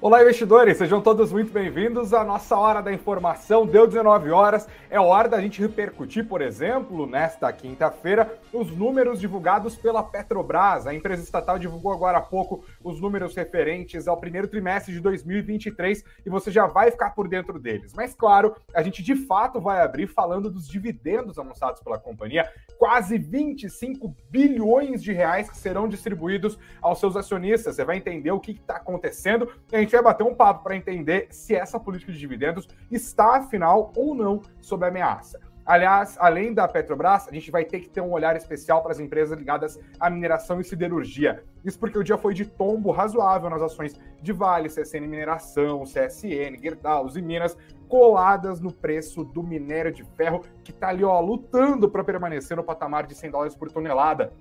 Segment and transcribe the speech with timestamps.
[0.00, 3.64] Olá, investidores, sejam todos muito bem-vindos à nossa Hora da Informação.
[3.64, 9.76] Deu 19 horas, é hora da gente repercutir, por exemplo, nesta quinta-feira, os números divulgados
[9.76, 10.86] pela Petrobras.
[10.86, 16.04] A empresa estatal divulgou agora há pouco os números referentes ao primeiro trimestre de 2023
[16.26, 17.94] e você já vai ficar por dentro deles.
[17.94, 22.46] Mas, claro, a gente de fato vai abrir falando dos dividendos anunciados pela companhia,
[22.78, 27.76] quase 25 bilhões de reais que serão distribuídos aos seus acionistas.
[27.76, 31.28] Você vai entender o que está acontecendo a gente vai bater um papo para entender
[31.30, 35.40] se essa política de dividendos está, afinal, ou não sob ameaça.
[35.66, 39.00] Aliás, além da Petrobras, a gente vai ter que ter um olhar especial para as
[39.00, 41.42] empresas ligadas à mineração e siderurgia.
[41.64, 46.60] Isso porque o dia foi de tombo razoável nas ações de Vale, CSN Mineração, CSN,
[46.60, 47.56] Gerdau e Minas,
[47.88, 52.62] coladas no preço do minério de ferro, que está ali ó, lutando para permanecer no
[52.62, 54.34] patamar de 100 dólares por tonelada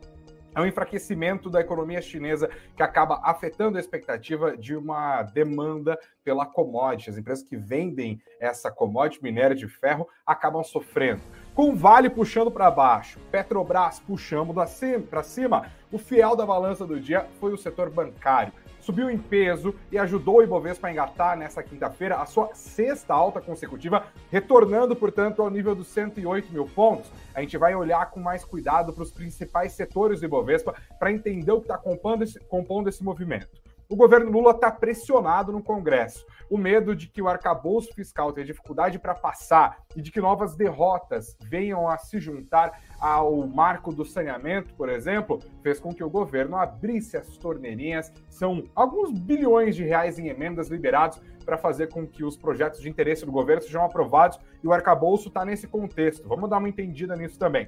[0.55, 6.45] é um enfraquecimento da economia chinesa que acaba afetando a expectativa de uma demanda pela
[6.45, 7.09] commodity.
[7.09, 11.21] As empresas que vendem essa commodity, minério de ferro, acabam sofrendo.
[11.53, 17.27] Com Vale puxando para baixo, Petrobras puxando para cima, o fiel da balança do dia
[17.39, 22.17] foi o setor bancário subiu em peso e ajudou o Ibovespa a engatar nessa quinta-feira
[22.17, 27.09] a sua sexta alta consecutiva, retornando, portanto, ao nível dos 108 mil pontos.
[27.33, 31.51] A gente vai olhar com mais cuidado para os principais setores do Ibovespa para entender
[31.51, 36.25] o que está compondo compondo esse movimento o governo Lula está pressionado no Congresso.
[36.53, 40.55] O medo de que o arcabouço fiscal tenha dificuldade para passar e de que novas
[40.55, 46.09] derrotas venham a se juntar ao marco do saneamento, por exemplo, fez com que o
[46.11, 48.13] governo abrisse as torneirinhas.
[48.29, 52.87] São alguns bilhões de reais em emendas liberados para fazer com que os projetos de
[52.87, 56.29] interesse do governo sejam aprovados e o arcabouço está nesse contexto.
[56.29, 57.67] Vamos dar uma entendida nisso também.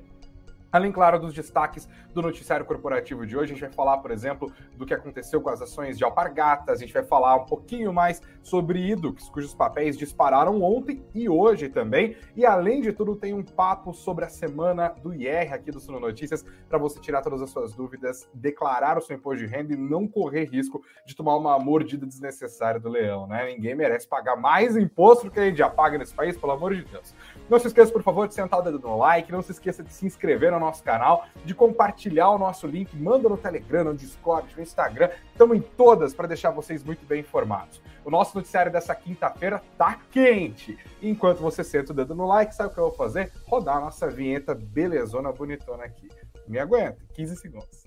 [0.76, 4.52] Além, claro, dos destaques do noticiário corporativo de hoje, a gente vai falar, por exemplo,
[4.76, 8.22] do que aconteceu com as ações de Alpargatas, a gente vai falar um pouquinho mais
[8.46, 12.16] sobre Idux, cujos papéis dispararam ontem e hoje também.
[12.36, 16.00] E, além de tudo, tem um papo sobre a semana do IR aqui do Suno
[16.00, 19.76] Notícias, para você tirar todas as suas dúvidas, declarar o seu imposto de renda e
[19.76, 23.48] não correr risco de tomar uma mordida desnecessária do leão, né?
[23.48, 26.76] Ninguém merece pagar mais imposto do que a gente já paga nesse país, pelo amor
[26.76, 27.16] de Deus.
[27.50, 29.92] Não se esqueça, por favor, de sentar o dedo no like, não se esqueça de
[29.92, 34.56] se inscrever no nosso canal, de compartilhar o nosso link, manda no Telegram, no Discord,
[34.56, 35.10] no Instagram.
[35.32, 37.82] Estamos em todas para deixar vocês muito bem informados.
[38.06, 40.78] O nosso noticiário dessa quinta-feira tá quente.
[41.02, 43.32] Enquanto você senta o dedo no like, sabe o que eu vou fazer?
[43.48, 46.08] Rodar a nossa vinheta belezona, bonitona aqui.
[46.48, 47.84] Me aguenta, 15 segundos.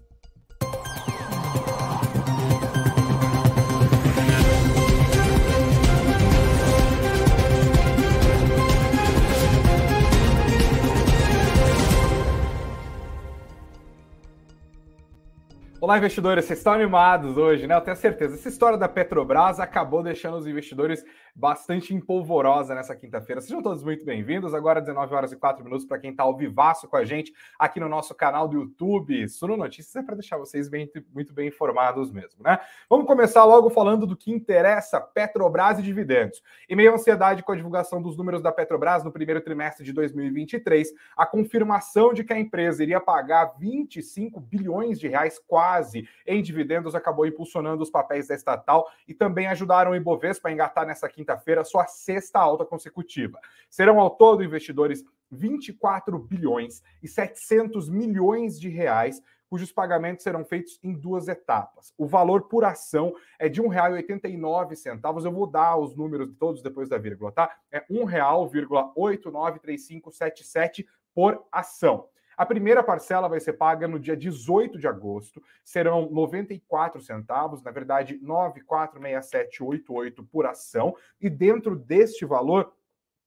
[15.89, 17.75] Olá, investidores, vocês estão animados hoje, né?
[17.75, 18.35] Eu tenho certeza.
[18.35, 21.03] Essa história da Petrobras acabou deixando os investidores
[21.35, 23.41] bastante empolvorosa nessa quinta-feira.
[23.41, 24.53] Sejam todos muito bem-vindos.
[24.53, 27.81] Agora, 19 horas e 4 minutos, para quem está ao vivaço com a gente aqui
[27.81, 29.27] no nosso canal do YouTube.
[29.31, 32.59] Suno Notícias é para deixar vocês bem, muito bem informados mesmo, né?
[32.91, 36.43] Vamos começar logo falando do que interessa Petrobras e dividendos.
[36.69, 39.95] Em meio à ansiedade com a divulgação dos números da Petrobras no primeiro trimestre de
[39.95, 45.78] 2023, a confirmação de que a empresa iria pagar 25 bilhões de reais quase
[46.27, 50.87] em dividendos acabou impulsionando os papéis da estatal e também ajudaram o Ibovespa a engatar
[50.87, 53.39] nessa quinta quinta-feira, sua sexta alta consecutiva.
[53.69, 60.79] Serão ao todo investidores 24 bilhões e 700 milhões de reais cujos pagamentos serão feitos
[60.83, 61.95] em duas etapas.
[61.97, 65.25] O valor por ação é de R$ 1,89.
[65.25, 67.57] Eu vou dar os números todos depois da vírgula, tá?
[67.71, 70.85] É R$ 1,893577
[71.15, 72.11] por ação.
[72.39, 77.73] A primeira parcela vai ser paga no dia 18 de agosto, serão 94 centavos, na
[77.73, 82.73] verdade 946788 por ação, e dentro deste valor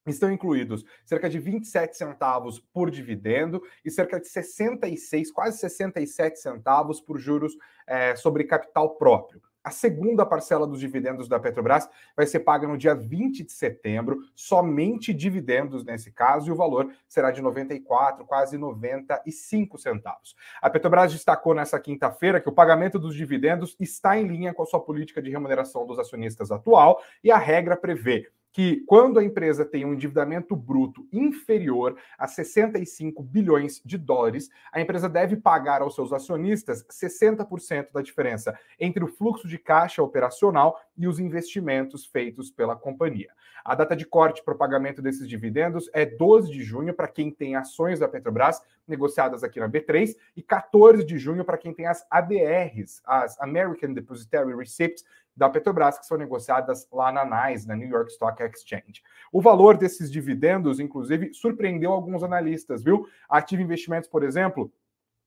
[0.08, 7.02] estão incluídos cerca de 27 centavos por dividendo e cerca de 66, quase 67 centavos
[7.02, 9.42] por juros é, sobre capital próprio.
[9.64, 14.20] A segunda parcela dos dividendos da Petrobras vai ser paga no dia 20 de setembro,
[14.36, 20.36] somente dividendos nesse caso, e o valor será de 94, quase 95 centavos.
[20.62, 24.66] A Petrobras destacou nessa quinta-feira que o pagamento dos dividendos está em linha com a
[24.66, 29.64] sua política de remuneração dos acionistas atual e a regra prevê que quando a empresa
[29.64, 35.96] tem um endividamento bruto inferior a 65 bilhões de dólares, a empresa deve pagar aos
[35.96, 42.52] seus acionistas 60% da diferença entre o fluxo de caixa operacional e os investimentos feitos
[42.52, 43.30] pela companhia.
[43.64, 47.32] A data de corte para o pagamento desses dividendos é 12 de junho para quem
[47.32, 51.86] tem ações da Petrobras negociadas aqui na B3 e 14 de junho para quem tem
[51.86, 55.04] as ADRs, as American Depositary Receipts,
[55.36, 59.02] da Petrobras, que são negociadas lá na NYSE, na New York Stock Exchange.
[59.32, 63.08] O valor desses dividendos, inclusive, surpreendeu alguns analistas, viu?
[63.30, 64.72] A Investimentos, por exemplo,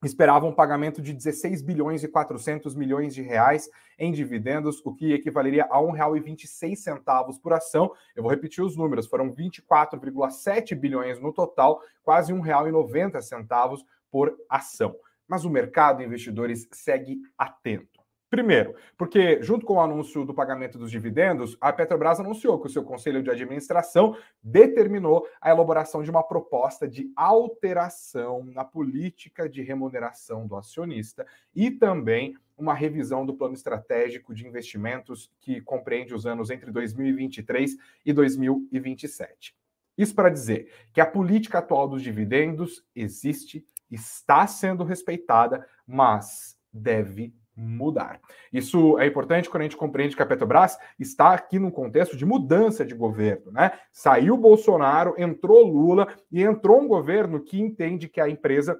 [0.06, 3.68] esperava um pagamento de 16 bilhões e 400 milhões de reais
[3.98, 7.92] em dividendos, o que equivaleria a R$ 1,26 por ação.
[8.14, 13.78] Eu vou repetir os números, foram 24,7 bilhões no total, quase R$ 1,90
[14.10, 14.94] por ação.
[15.26, 17.94] Mas o mercado, investidores, segue atento.
[18.34, 22.69] Primeiro, porque junto com o anúncio do pagamento dos dividendos, a Petrobras anunciou que o
[22.69, 29.62] seu conselho de administração determinou a elaboração de uma proposta de alteração na política de
[29.62, 36.26] remuneração do acionista e também uma revisão do plano estratégico de investimentos que compreende os
[36.26, 39.54] anos entre 2023 e 2027.
[39.96, 47.32] Isso para dizer que a política atual dos dividendos existe, está sendo respeitada, mas deve
[47.56, 48.20] mudar.
[48.52, 52.26] Isso é importante quando a gente compreende que a Petrobras está aqui num contexto de
[52.26, 53.72] mudança de governo, né?
[53.92, 58.78] Saiu Bolsonaro, entrou Lula e entrou um governo que entende que a empresa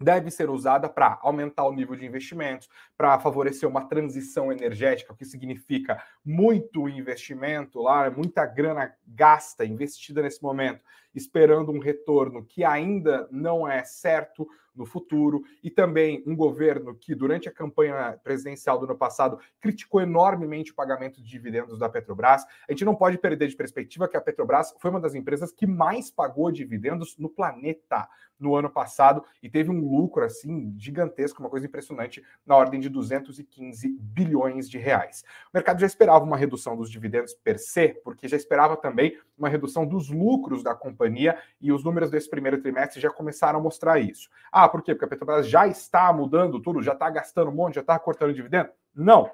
[0.00, 5.16] deve ser usada para aumentar o nível de investimentos, para favorecer uma transição energética, o
[5.16, 10.82] que significa muito investimento lá, muita grana gasta, investida nesse momento,
[11.14, 14.46] esperando um retorno que ainda não é certo
[14.76, 20.00] no futuro, e também um governo que, durante a campanha presidencial do ano passado, criticou
[20.00, 22.44] enormemente o pagamento de dividendos da Petrobras.
[22.68, 25.66] A gente não pode perder de perspectiva que a Petrobras foi uma das empresas que
[25.66, 28.08] mais pagou dividendos no planeta
[28.38, 32.88] no ano passado e teve um lucro assim gigantesco, uma coisa impressionante, na ordem de
[32.88, 35.24] 215 bilhões de reais.
[35.46, 39.48] O mercado já esperava uma redução dos dividendos per se, porque já esperava também uma
[39.48, 43.98] redução dos lucros da companhia e os números desse primeiro trimestre já começaram a mostrar
[43.98, 44.28] isso.
[44.50, 44.94] Ah, por quê?
[44.94, 48.34] Porque a Petrobras já está mudando tudo, já está gastando um monte, já está cortando
[48.34, 48.70] dividendo?
[48.94, 49.30] Não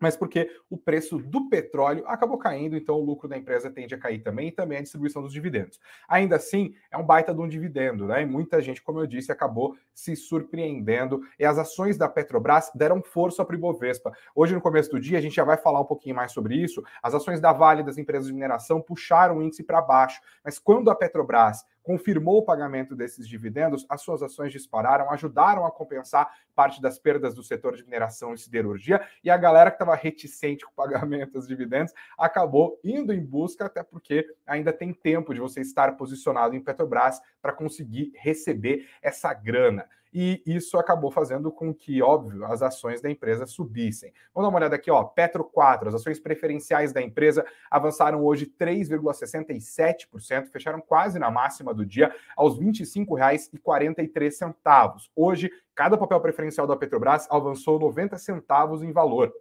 [0.00, 3.98] mas porque o preço do petróleo acabou caindo, então o lucro da empresa tende a
[3.98, 5.78] cair também e também a distribuição dos dividendos.
[6.08, 8.22] Ainda assim, é um baita de um dividendo, né?
[8.22, 13.02] E muita gente, como eu disse, acabou se surpreendendo e as ações da Petrobras deram
[13.02, 14.12] força para o Ibovespa.
[14.34, 16.82] Hoje, no começo do dia, a gente já vai falar um pouquinho mais sobre isso.
[17.02, 20.90] As ações da Vale das empresas de mineração puxaram o índice para baixo, mas quando
[20.90, 26.80] a Petrobras confirmou o pagamento desses dividendos, as suas ações dispararam, ajudaram a compensar parte
[26.80, 30.70] das perdas do setor de mineração e siderurgia, e a galera que estava reticente com
[30.70, 35.62] o pagamento dos dividendos acabou indo em busca, até porque ainda tem tempo de você
[35.62, 42.02] estar posicionado em Petrobras para conseguir receber essa grana e isso acabou fazendo com que,
[42.02, 44.12] óbvio, as ações da empresa subissem.
[44.34, 48.44] Vamos dar uma olhada aqui, ó, Petro 4, as ações preferenciais da empresa avançaram hoje
[48.46, 55.08] 3,67%, fecharam quase na máxima do dia, aos R$ 25,43.
[55.14, 59.32] Hoje, cada papel preferencial da Petrobras avançou 90 centavos em valor.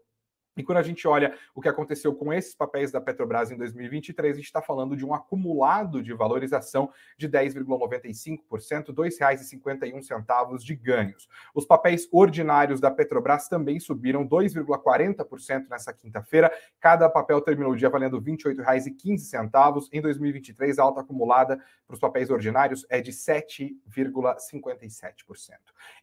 [0.60, 4.34] E quando a gente olha o que aconteceu com esses papéis da Petrobras em 2023,
[4.34, 11.30] a gente está falando de um acumulado de valorização de 10,95%, R$ 2,51 de ganhos.
[11.56, 16.52] Os papéis ordinários da Petrobras também subiram 2,40% nessa quinta-feira.
[16.78, 19.88] Cada papel terminou o dia valendo R$ 28,15.
[19.94, 21.56] Em 2023, a alta acumulada
[21.88, 25.54] para os papéis ordinários é de 7,57%.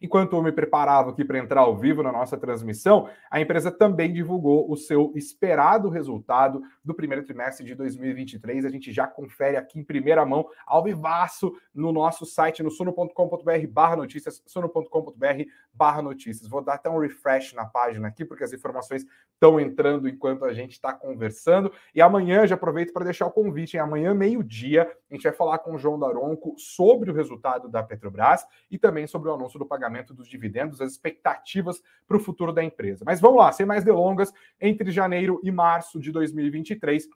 [0.01, 4.11] Enquanto eu me preparava aqui para entrar ao vivo na nossa transmissão, a empresa também
[4.11, 8.65] divulgou divulgou o seu esperado resultado do primeiro trimestre de 2023.
[8.65, 13.67] A gente já confere aqui em primeira mão, ao vivaço, no nosso site, no sono.com.br
[13.69, 16.49] barra notícias, sono.com.br barra notícias.
[16.49, 20.53] Vou dar até um refresh na página aqui, porque as informações estão entrando enquanto a
[20.53, 21.71] gente está conversando.
[21.93, 25.59] E amanhã, já aproveito para deixar o convite, em amanhã, meio-dia, a gente vai falar
[25.59, 29.65] com o João Daronco sobre o resultado da Petrobras e também sobre o anúncio do
[29.65, 33.03] pagamento dos dividendos, as expectativas para o futuro da empresa.
[33.05, 37.07] Mas vamos lá, sem mais delongas, entre janeiro e março de 2023,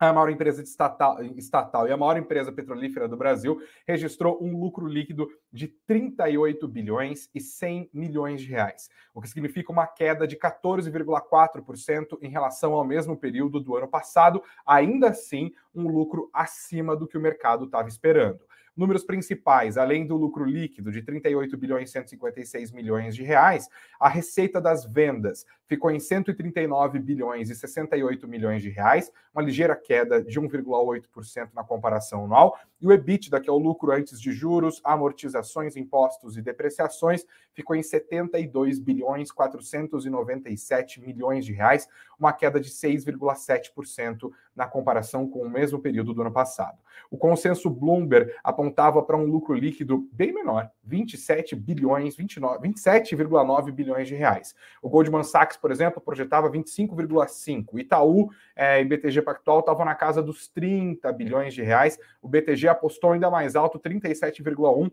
[0.00, 4.86] a maior empresa estatal, estatal, e a maior empresa petrolífera do Brasil registrou um lucro
[4.86, 10.36] líquido de 38 bilhões e 100 milhões de reais, o que significa uma queda de
[10.36, 17.06] 14,4% em relação ao mesmo período do ano passado, ainda assim um lucro acima do
[17.06, 18.40] que o mercado estava esperando.
[18.80, 23.68] Números principais, além do lucro líquido de 38 bilhões e 156 milhões de reais,
[24.00, 29.76] a receita das vendas ficou em 139 bilhões e 68 milhões de reais, uma ligeira
[29.76, 34.32] queda de 1,8% na comparação anual, e o EBITDA, que é o lucro antes de
[34.32, 42.60] juros, amortizações, impostos e depreciações, ficou em 72 bilhões 497 milhões de reais, uma queda
[42.60, 46.78] de 6,7% na comparação com o mesmo período do ano passado.
[47.10, 54.14] O consenso Bloomberg apontava para um lucro líquido bem menor, 27 bilhões, 27,9 bilhões de
[54.14, 54.54] reais.
[54.82, 57.78] O Goldman Sachs, por exemplo, projetava 25,5.
[57.78, 61.98] Itaú é, e BTG Pactual estavam na casa dos 30 bilhões de reais.
[62.22, 64.90] O BTG apostou ainda mais alto, 37,1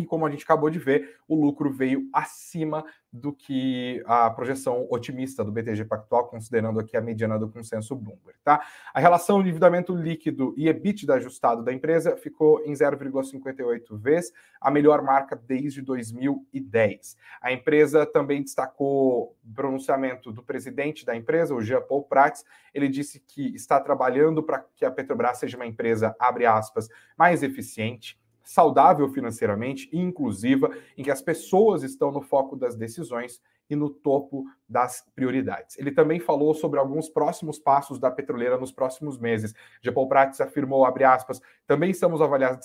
[0.00, 4.86] e como a gente acabou de ver, o lucro veio acima do que a projeção
[4.90, 8.38] otimista do BTG Pactual, considerando aqui a mediana do consenso Bloomberg.
[8.42, 8.64] Tá?
[8.94, 15.02] A relação endividamento líquido e EBITDA ajustado da empresa ficou em 0,58 vezes, a melhor
[15.02, 17.16] marca desde 2010.
[17.42, 22.44] A empresa também destacou o pronunciamento do presidente da empresa, o Jean Paul Prats.
[22.72, 26.88] Ele disse que está trabalhando para que a Petrobras seja uma empresa, abre aspas,
[27.18, 28.18] mais eficiente
[28.50, 33.88] saudável financeiramente e inclusiva, em que as pessoas estão no foco das decisões e no
[33.88, 35.78] topo das prioridades.
[35.78, 39.54] Ele também falou sobre alguns próximos passos da petroleira nos próximos meses.
[39.94, 42.20] Paul Prats afirmou, aspas, também estamos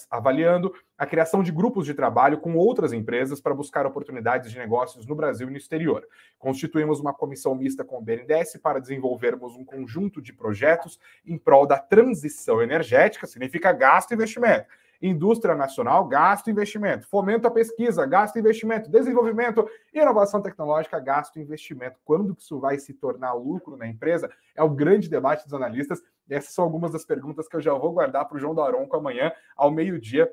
[0.09, 5.05] avaliando a criação de grupos de trabalho com outras empresas para buscar oportunidades de negócios
[5.05, 6.03] no Brasil e no exterior.
[6.39, 11.67] Constituímos uma comissão mista com o BNDES para desenvolvermos um conjunto de projetos em prol
[11.67, 14.65] da transição energética, significa gasto e investimento
[15.01, 17.07] indústria nacional, gasto e investimento.
[17.07, 18.89] Fomento à pesquisa, gasto e investimento.
[18.89, 21.99] Desenvolvimento inovação tecnológica, gasto e investimento.
[22.03, 24.29] Quando que isso vai se tornar lucro na empresa?
[24.55, 26.01] É o grande debate dos analistas.
[26.29, 29.31] Essas são algumas das perguntas que eu já vou guardar para o João Daronco amanhã,
[29.55, 30.29] ao meio-dia.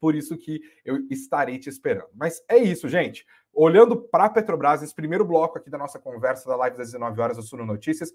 [0.00, 2.08] Por isso que eu estarei te esperando.
[2.14, 3.26] Mas é isso, gente.
[3.52, 7.20] Olhando para a Petrobras, esse primeiro bloco aqui da nossa conversa da live das 19
[7.20, 8.12] horas do Suno Notícias,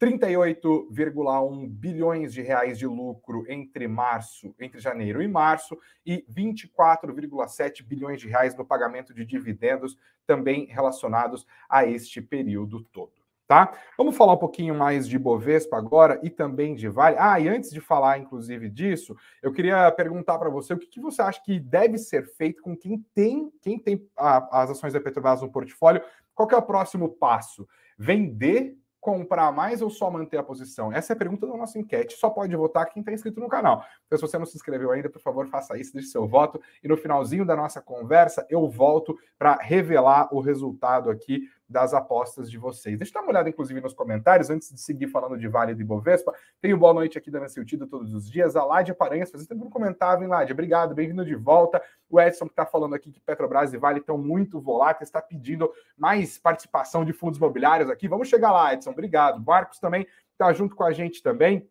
[0.00, 8.20] 38,1 bilhões de reais de lucro entre março, entre janeiro e março, e 24,7 bilhões
[8.20, 13.26] de reais no pagamento de dividendos também relacionados a este período todo.
[13.46, 13.72] Tá?
[13.96, 17.14] Vamos falar um pouquinho mais de Bovespa agora e também de Vale.
[17.16, 21.00] Ah, e antes de falar, inclusive, disso, eu queria perguntar para você o que, que,
[21.00, 25.00] você acha que deve ser feito com quem tem, quem tem a, as ações da
[25.00, 26.02] Petrobras no portfólio.
[26.34, 27.68] Qual é o próximo passo?
[27.96, 30.92] Vender comprar mais ou só manter a posição?
[30.92, 32.16] Essa é a pergunta da nossa enquete.
[32.16, 33.84] Só pode votar quem está inscrito no canal.
[34.04, 36.60] Então, se você não se inscreveu ainda, por favor, faça isso, deixe seu voto.
[36.82, 42.50] E no finalzinho da nossa conversa, eu volto para revelar o resultado aqui das apostas
[42.50, 42.98] de vocês.
[42.98, 45.74] Deixa eu dar uma olhada, inclusive, nos comentários, antes de seguir falando de Vale e
[45.74, 46.32] de Bovespa.
[46.60, 48.54] Tenho boa noite aqui da Nasciltida todos os dias.
[48.56, 50.52] A Ládia Paranhas, fazendo tempo um comentário, hein, Ládia?
[50.52, 51.82] Obrigado, bem-vindo de volta.
[52.08, 55.70] O Edson, que está falando aqui que Petrobras e Vale estão muito voláteis, está pedindo
[55.96, 58.06] mais participação de fundos imobiliários aqui.
[58.06, 58.90] Vamos chegar lá, Edson.
[58.90, 59.44] Obrigado.
[59.44, 61.68] Marcos também está junto com a gente também.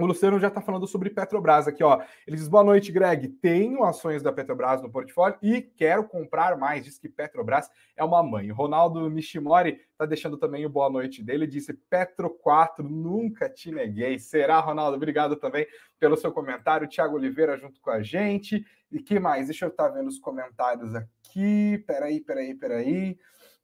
[0.00, 2.00] O Luciano já está falando sobre Petrobras aqui, ó.
[2.24, 3.26] Ele diz: boa noite, Greg.
[3.28, 6.84] Tenho ações da Petrobras no portfólio e quero comprar mais.
[6.84, 8.52] Diz que Petrobras é uma mãe.
[8.52, 11.44] O Ronaldo Nishimori está deixando também o boa noite dele.
[11.44, 14.20] Ele disse: Petro 4, nunca te neguei.
[14.20, 14.96] Será, Ronaldo?
[14.96, 15.66] Obrigado também
[15.98, 16.86] pelo seu comentário.
[16.86, 18.64] Tiago Oliveira junto com a gente.
[18.92, 19.46] E que mais?
[19.46, 21.82] Deixa eu estar tá vendo os comentários aqui.
[21.88, 23.18] Peraí, peraí, peraí.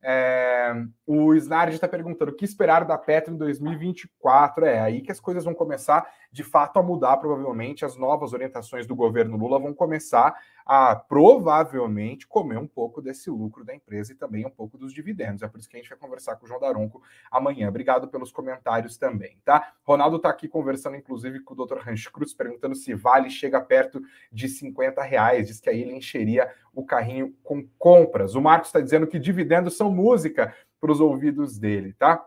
[0.06, 0.70] É,
[1.06, 4.66] o Snard está perguntando o que esperar da Petro em 2024.
[4.66, 7.84] É aí que as coisas vão começar de fato a mudar, provavelmente.
[7.84, 10.36] As novas orientações do governo Lula vão começar
[10.66, 15.44] a provavelmente comer um pouco desse lucro da empresa e também um pouco dos dividendos.
[15.44, 17.00] É por isso que a gente vai conversar com o João Daronco
[17.30, 17.68] amanhã.
[17.68, 19.74] Obrigado pelos comentários também, tá?
[19.84, 21.78] Ronaldo está aqui conversando, inclusive, com o Dr.
[21.78, 25.46] Ranch Cruz, perguntando se vale chega perto de 50 reais.
[25.46, 28.34] Diz que aí ele encheria o carrinho com compras.
[28.34, 32.26] O Marcos está dizendo que dividendos são música para os ouvidos dele, tá?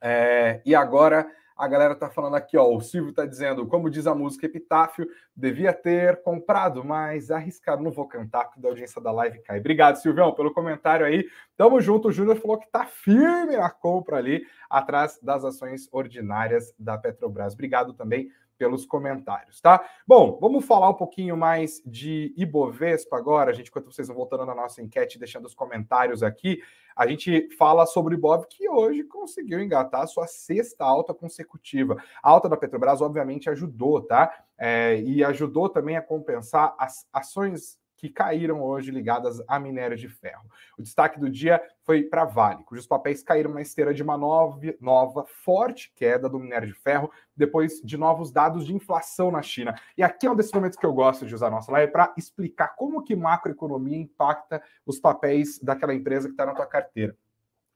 [0.00, 2.72] É, e agora a galera tá falando aqui, ó.
[2.72, 7.82] O Silvio tá dizendo, como diz a música Epitáfio, devia ter comprado, mas arriscado.
[7.82, 9.58] Não vou cantar, porque da audiência da live cai.
[9.58, 11.28] Obrigado, Silvião, pelo comentário aí.
[11.56, 12.08] Tamo junto.
[12.08, 17.54] O Júnior falou que tá firme na compra ali, atrás das ações ordinárias da Petrobras.
[17.54, 19.82] Obrigado também pelos comentários, tá?
[20.06, 24.54] Bom, vamos falar um pouquinho mais de Ibovespa agora, gente, enquanto vocês vão voltando na
[24.54, 26.60] nossa enquete, deixando os comentários aqui.
[26.96, 31.96] A gente fala sobre o Ibov que hoje conseguiu engatar a sua sexta alta consecutiva.
[32.20, 34.44] A alta da Petrobras, obviamente, ajudou, tá?
[34.58, 40.08] É, e ajudou também a compensar as ações que caíram hoje ligadas a minério de
[40.08, 40.48] ferro.
[40.78, 44.60] O destaque do dia foi para Vale, cujos papéis caíram na esteira de uma nova,
[44.80, 49.74] nova, forte queda do minério de ferro depois de novos dados de inflação na China.
[49.96, 52.68] E aqui é um desses momentos que eu gosto de usar nossa live para explicar
[52.76, 57.16] como que macroeconomia impacta os papéis daquela empresa que está na tua carteira.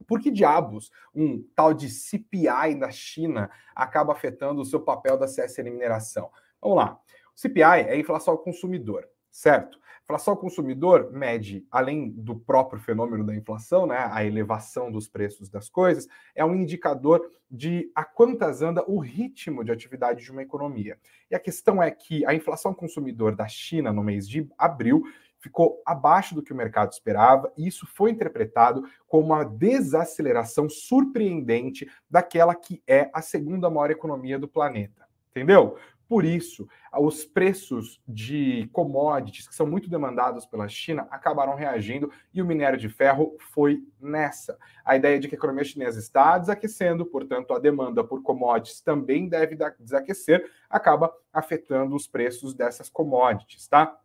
[0.07, 5.27] Por que diabos um tal de CPI na China acaba afetando o seu papel da
[5.27, 6.31] CSN Mineração?
[6.61, 7.01] Vamos lá.
[7.35, 9.81] O CPI é a inflação ao consumidor certo?
[10.05, 15.49] Inflação ao consumidor mede, além do próprio fenômeno da inflação, né, a elevação dos preços
[15.49, 20.43] das coisas, é um indicador de a quantas anda o ritmo de atividade de uma
[20.43, 20.99] economia.
[21.31, 25.03] E a questão é que a inflação consumidor da China no mês de abril
[25.39, 31.91] ficou abaixo do que o mercado esperava, e isso foi interpretado como uma desaceleração surpreendente
[32.09, 35.03] daquela que é a segunda maior economia do planeta.
[35.31, 35.79] Entendeu?
[36.13, 42.43] Por isso, os preços de commodities que são muito demandados pela China acabaram reagindo e
[42.43, 44.59] o minério de ferro foi nessa.
[44.85, 49.27] A ideia de que a economia chinesa está desaquecendo, portanto, a demanda por commodities também
[49.27, 53.99] deve desaquecer, acaba afetando os preços dessas commodities, tá?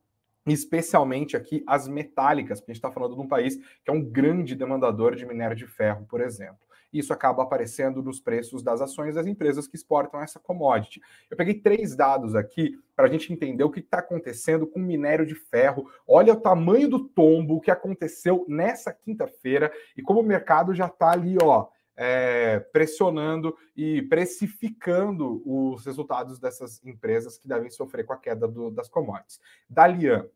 [0.46, 4.02] especialmente aqui as metálicas, porque a gente está falando de um país que é um
[4.02, 9.16] grande demandador de minério de ferro, por exemplo isso acaba aparecendo nos preços das ações
[9.16, 11.02] das empresas que exportam essa commodity.
[11.30, 14.84] Eu peguei três dados aqui para a gente entender o que está acontecendo com o
[14.84, 15.90] minério de ferro.
[16.08, 21.12] Olha o tamanho do tombo que aconteceu nessa quinta-feira e como o mercado já está
[21.12, 21.68] ali, ó.
[22.00, 28.70] É, pressionando e precificando os resultados dessas empresas que devem sofrer com a queda do,
[28.70, 29.40] das commodities.
[29.68, 30.30] Dalian,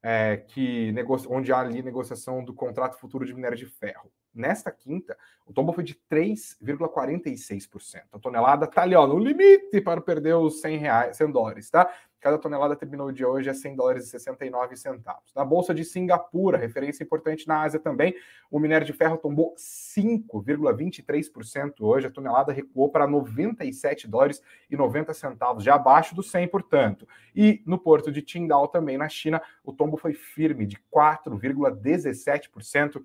[0.00, 0.94] é, que
[1.28, 4.12] onde há ali negociação do contrato futuro de minério de ferro.
[4.38, 8.02] Nesta quinta, o tombo foi de 3,46%.
[8.12, 11.90] A tonelada está ali ó, no limite para perder os 100, reais, 100 dólares, tá?
[12.20, 15.32] Cada tonelada terminou dia hoje a 100 dólares e 69 centavos.
[15.34, 18.12] Na Bolsa de Singapura, referência importante na Ásia também,
[18.50, 22.08] o minério de ferro tombou 5,23% hoje.
[22.08, 27.06] A tonelada recuou para 97 dólares e 90 centavos, já abaixo do 100, portanto.
[27.34, 33.00] E no porto de Qingdao, também na China, o tombo foi firme de 4,17%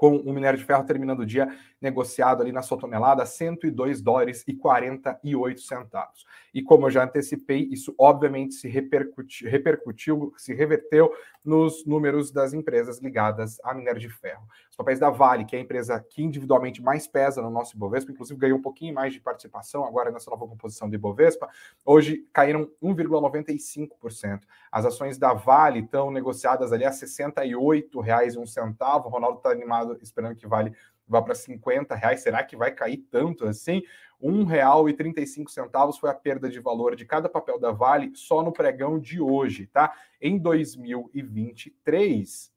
[0.00, 1.46] com o minério de ferro terminando o dia
[1.78, 6.24] negociado ali na sua tonelada, 102 dólares e 48 centavos.
[6.52, 11.12] E como eu já antecipei, isso obviamente se repercutiu, repercutiu, se reverteu
[11.44, 14.46] nos números das empresas ligadas a minério de ferro.
[14.70, 18.12] Os papéis da Vale, que é a empresa que individualmente mais pesa no nosso Ibovespa,
[18.12, 21.48] inclusive ganhou um pouquinho mais de participação agora nessa nova composição do Ibovespa,
[21.84, 24.40] hoje caíram 1,95%.
[24.70, 29.04] As ações da Vale estão negociadas ali a R$ 68,01.
[29.04, 30.74] O Ronaldo está animado, esperando que Vale
[31.10, 32.22] vá para 50 reais.
[32.22, 33.82] Será que vai cair tanto assim?
[34.22, 38.98] R$ 1,35 foi a perda de valor de cada papel da Vale só no pregão
[38.98, 39.94] de hoje, tá?
[40.20, 42.52] Em 2023,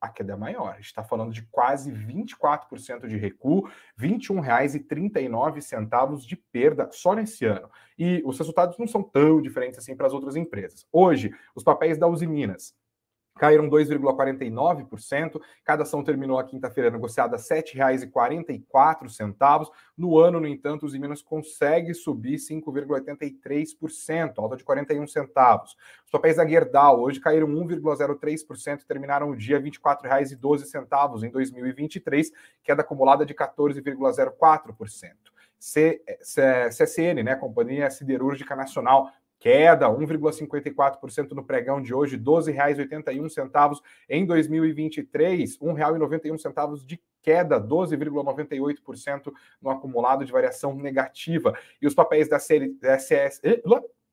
[0.00, 0.70] a queda é maior.
[0.70, 7.44] A gente está falando de quase 24% de recuo, R$ 21,39 de perda só nesse
[7.44, 7.68] ano.
[7.98, 10.86] E os resultados não são tão diferentes assim para as outras empresas.
[10.90, 12.74] Hoje, os papéis da Uzi Minas
[13.40, 15.40] caíram 2,49%.
[15.64, 19.70] Cada ação terminou a quinta-feira negociada a R$ 7,44.
[19.96, 25.74] No ano, no entanto, os Minas consegue subir 5,83%, alta de 41 centavos.
[26.04, 32.30] Os papéis da Gerdau hoje caíram 1,03% e terminaram o dia R$ 24,12 em 2023,
[32.62, 35.30] queda acumulada de 14,04%.
[35.60, 45.58] CSN, né, Companhia Siderúrgica Nacional, queda 1,54% no pregão de hoje, R$ 12,81 em 2023,
[45.58, 51.58] R$ 1,91 de queda, 12,98% no acumulado de variação negativa.
[51.80, 53.40] E os papéis da série SS,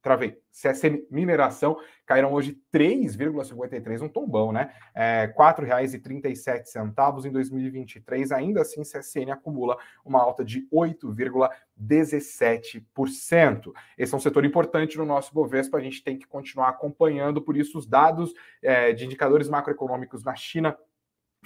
[0.07, 0.39] travei.
[0.53, 4.71] CSN Mineração caíram hoje 3,53, um tombão, né?
[4.95, 8.31] É, R$ 4,37 em 2023.
[8.31, 13.73] Ainda assim, CSN acumula uma alta de 8,17%.
[13.97, 17.57] Esse é um setor importante no nosso Bovespa, a gente tem que continuar acompanhando, por
[17.57, 20.77] isso os dados é, de indicadores macroeconômicos na China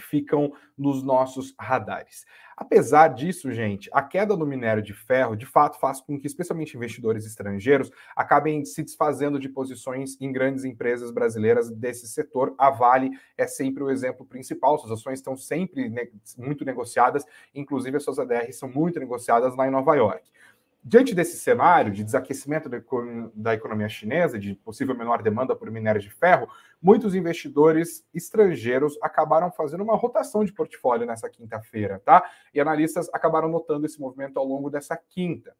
[0.01, 2.25] ficam nos nossos radares.
[2.57, 6.77] Apesar disso, gente, a queda do minério de ferro de fato faz com que, especialmente
[6.77, 12.53] investidores estrangeiros, acabem se desfazendo de posições em grandes empresas brasileiras desse setor.
[12.57, 15.91] A Vale é sempre o exemplo principal, suas ações estão sempre
[16.37, 20.29] muito negociadas, inclusive as suas ADRs são muito negociadas lá em Nova York.
[20.83, 22.67] Diante desse cenário de desaquecimento
[23.35, 26.47] da economia chinesa, de possível menor demanda por minério de ferro,
[26.81, 32.27] muitos investidores estrangeiros acabaram fazendo uma rotação de portfólio nessa quinta-feira, tá?
[32.51, 35.55] E analistas acabaram notando esse movimento ao longo dessa quinta.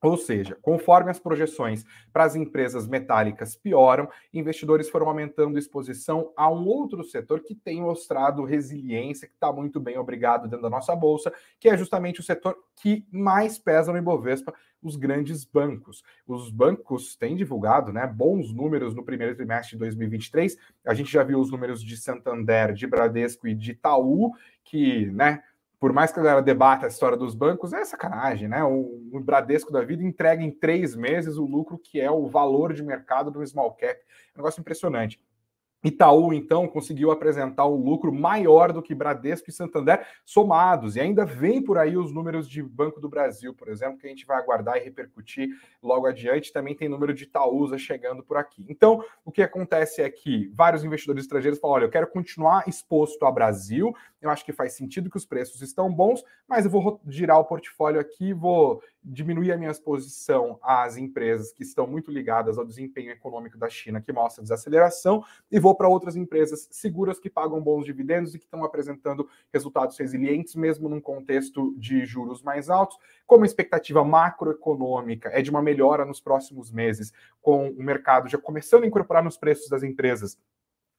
[0.00, 6.48] Ou seja, conforme as projeções para as empresas metálicas pioram, investidores foram aumentando exposição a
[6.48, 10.94] um outro setor que tem mostrado resiliência, que está muito bem obrigado dentro da nossa
[10.94, 16.04] bolsa, que é justamente o setor que mais pesa no Ibovespa, os grandes bancos.
[16.26, 20.56] Os bancos têm divulgado né, bons números no primeiro trimestre de 2023.
[20.86, 24.32] A gente já viu os números de Santander, de Bradesco e de Itaú,
[24.62, 25.42] que né,
[25.80, 28.64] por mais que a galera debata a história dos bancos, é sacanagem, né?
[28.64, 32.72] O, o, Bradesco da vida entrega em três meses o lucro que é o valor
[32.72, 33.94] de mercado do small cap.
[33.94, 35.20] É um negócio impressionante.
[35.82, 40.96] Itaú, então, conseguiu apresentar um lucro maior do que Bradesco e Santander somados.
[40.96, 44.10] E ainda vem por aí os números de Banco do Brasil, por exemplo, que a
[44.10, 45.48] gente vai aguardar e repercutir
[45.80, 46.52] logo adiante.
[46.52, 48.66] Também tem número de Itaúsa chegando por aqui.
[48.68, 53.24] Então, o que acontece é que vários investidores estrangeiros falam: olha, eu quero continuar exposto
[53.24, 57.00] ao Brasil, eu acho que faz sentido que os preços estão bons, mas eu vou
[57.06, 62.58] girar o portfólio aqui, vou diminuir a minha exposição às empresas que estão muito ligadas
[62.58, 67.30] ao desempenho econômico da China, que mostra desaceleração, e vou para outras empresas seguras que
[67.30, 72.68] pagam bons dividendos e que estão apresentando resultados resilientes, mesmo num contexto de juros mais
[72.68, 72.98] altos.
[73.26, 78.38] Como a expectativa macroeconômica é de uma melhora nos próximos meses, com o mercado já
[78.38, 80.38] começando a incorporar nos preços das empresas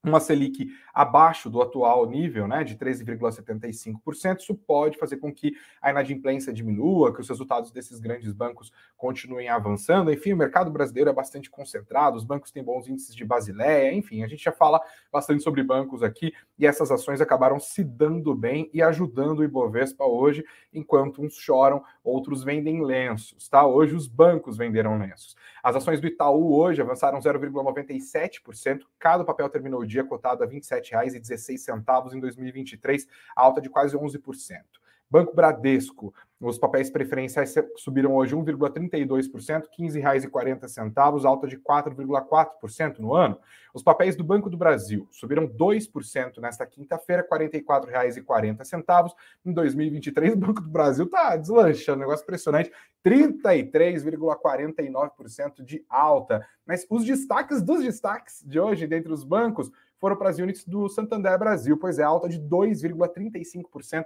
[0.04, 5.92] uma Selic abaixo do atual nível, né, de 13,75%, isso pode fazer com que a
[5.92, 10.12] inadimplência diminua, que os resultados desses grandes bancos continuem avançando.
[10.12, 14.24] Enfim, o mercado brasileiro é bastante concentrado, os bancos têm bons índices de Basileia, enfim,
[14.24, 14.82] a gente já fala
[15.12, 20.06] bastante sobre bancos aqui e essas ações acabaram se dando bem e ajudando o Ibovespa
[20.06, 23.66] hoje, enquanto uns choram, outros vendem lenços, tá?
[23.66, 25.36] Hoje os bancos venderam lenços.
[25.64, 32.14] As ações do Itaú hoje avançaram 0,97%, cada papel terminou dia cotado a R$ 27,16
[32.14, 34.79] em 2023, alta de quase 11%.
[35.12, 43.38] Banco Bradesco, os papéis preferenciais subiram hoje 1,32%, R$ 15,40, alta de 4,4% no ano.
[43.74, 49.12] Os papéis do Banco do Brasil subiram 2% nesta quinta-feira, R$ 44,40.
[49.46, 52.72] Em 2023, o Banco do Brasil está deslanchando, negócio impressionante,
[53.04, 56.48] 33,49% de alta.
[56.66, 60.88] Mas os destaques dos destaques de hoje, dentre os bancos, foram para as units do
[60.88, 64.06] Santander Brasil, pois é alta de 2,35%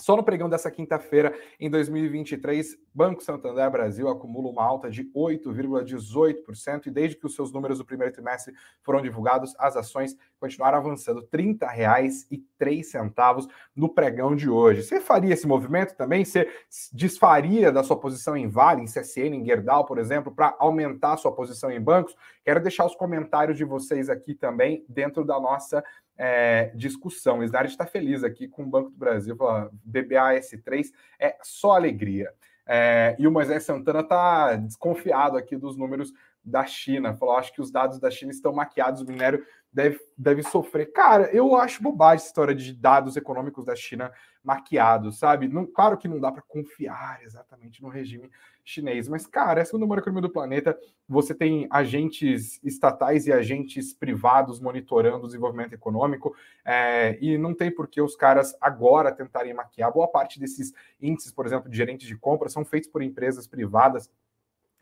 [0.00, 6.86] só no pregão dessa quinta-feira, em 2023, Banco Santander Brasil acumula uma alta de 8,18%
[6.86, 11.20] e desde que os seus números do primeiro trimestre foram divulgados, as ações continuaram avançando
[11.20, 14.84] R$ 30,03 no pregão de hoje.
[14.84, 16.24] Você faria esse movimento também?
[16.24, 16.48] Você
[16.92, 21.16] desfaria da sua posição em Vale, em CSN, em Gerdau, por exemplo, para aumentar a
[21.16, 22.14] sua posição em bancos?
[22.44, 25.82] Quero deixar os comentários de vocês aqui também dentro da nossa
[26.18, 27.38] é, discussão.
[27.38, 32.30] O Snard está feliz aqui com o Banco do Brasil, fala, BBAS3 é só alegria.
[32.66, 36.12] É, e o Moisés Santana está desconfiado aqui dos números
[36.48, 37.14] da China.
[37.14, 40.92] Falou: acho que os dados da China estão maquiados, o minério deve, deve sofrer.
[40.92, 44.10] Cara, eu acho bobagem essa história de dados econômicos da China
[44.42, 45.46] maquiados, sabe?
[45.46, 48.30] Não, claro que não dá para confiar exatamente no regime
[48.64, 50.78] chinês, mas, cara, é a segunda maior economia do planeta.
[51.08, 56.34] Você tem agentes estatais e agentes privados monitorando o desenvolvimento econômico,
[56.64, 59.92] é, e não tem por que os caras agora tentarem maquiar.
[59.92, 64.10] Boa parte desses índices, por exemplo, de gerentes de compra, são feitos por empresas privadas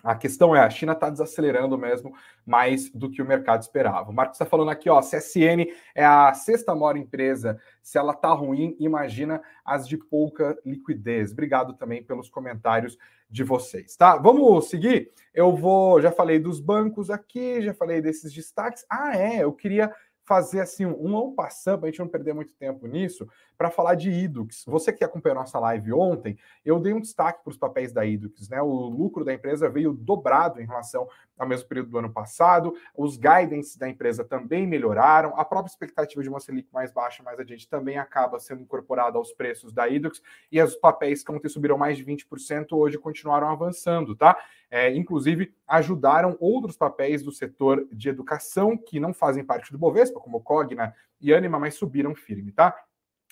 [0.02, 4.11] a questão é, a China está desacelerando mesmo mais do que o mercado esperava.
[4.11, 7.59] O Marcos está falando aqui, ó, CSN é a sexta maior empresa.
[7.82, 11.32] Se ela está ruim, imagina as de pouca liquidez.
[11.32, 12.96] Obrigado também pelos comentários
[13.28, 14.16] de vocês, tá?
[14.16, 15.11] Vamos seguir?
[15.35, 18.87] Eu vou, já falei dos bancos aqui, já falei desses destaques.
[18.88, 19.92] Ah, é, eu queria
[20.26, 24.10] fazer assim um ou passando a gente não perder muito tempo nisso, para falar de
[24.10, 24.64] Idux.
[24.66, 28.48] Você que acompanhou nossa live ontem, eu dei um destaque para os papéis da Idux,
[28.48, 28.60] né?
[28.60, 33.16] O lucro da empresa veio dobrado em relação ao mesmo período do ano passado, os
[33.16, 37.68] guidance da empresa também melhoraram, a própria expectativa de uma Selic mais baixa mais adiante
[37.68, 41.98] também acaba sendo incorporada aos preços da Idux, e os papéis que ontem subiram mais
[41.98, 44.36] de 20% hoje continuaram avançando, tá?
[44.70, 50.18] É, inclusive, ajudaram outros papéis do setor de educação que não fazem parte do Bovespa,
[50.18, 52.74] como Cogna e Anima, mas subiram firme, tá?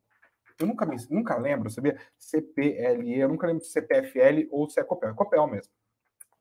[0.58, 2.00] Eu nunca, me, nunca lembro, sabia?
[2.18, 5.72] CPLE, eu nunca lembro se CPFL ou se é Copel, é Copel mesmo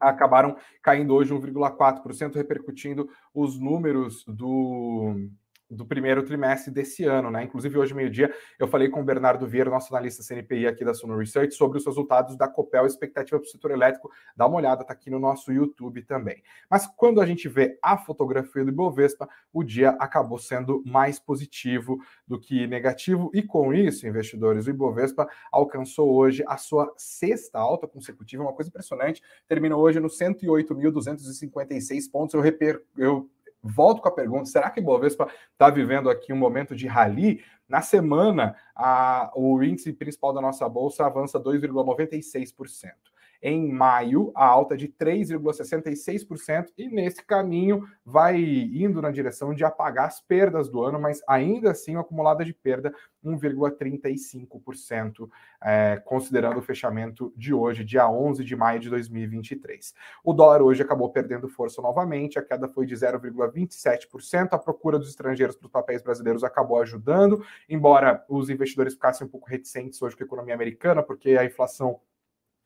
[0.01, 5.29] acabaram caindo hoje 1,4%, repercutindo os números do
[5.71, 7.45] do primeiro trimestre desse ano, né?
[7.45, 11.17] Inclusive, hoje, meio-dia, eu falei com o Bernardo Vieira, nosso analista CNPI aqui da Suno
[11.17, 14.11] Research, sobre os resultados da Copel, expectativa para o setor elétrico.
[14.37, 16.43] Dá uma olhada, tá aqui no nosso YouTube também.
[16.69, 21.99] Mas quando a gente vê a fotografia do Ibovespa, o dia acabou sendo mais positivo
[22.27, 27.87] do que negativo, e com isso, investidores, o Ibovespa alcançou hoje a sua sexta alta
[27.87, 32.35] consecutiva, uma coisa impressionante, terminou hoje no 108.256 pontos.
[32.35, 32.83] Eu, reper...
[32.97, 33.31] eu
[33.63, 37.43] volto com a pergunta: será que Bovespa está vivendo aqui um momento de rally?
[37.69, 43.10] Na semana, a, o índice principal da nossa bolsa avança 2,96%
[43.43, 50.07] em maio, a alta de 3,66%, e nesse caminho vai indo na direção de apagar
[50.07, 52.93] as perdas do ano, mas ainda assim acumulada de perda
[53.25, 55.29] 1,35%,
[55.63, 59.95] é, considerando o fechamento de hoje, dia 11 de maio de 2023.
[60.25, 65.09] O dólar hoje acabou perdendo força novamente, a queda foi de 0,27%, a procura dos
[65.09, 70.17] estrangeiros para os papéis brasileiros acabou ajudando, embora os investidores ficassem um pouco reticentes hoje
[70.17, 72.01] com a economia americana, porque a inflação